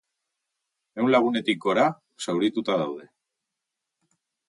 [0.99, 1.85] Ehun lagunetik gora
[2.25, 3.09] zaurituta daude.